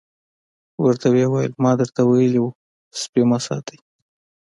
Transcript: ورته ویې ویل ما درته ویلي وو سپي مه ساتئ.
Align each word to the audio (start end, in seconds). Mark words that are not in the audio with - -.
ورته 0.83 1.07
ویې 1.13 1.27
ویل 1.29 1.53
ما 1.63 1.71
درته 1.79 2.01
ویلي 2.05 2.39
وو 2.41 2.51
سپي 3.01 3.21
مه 3.29 3.37
ساتئ. 3.45 3.77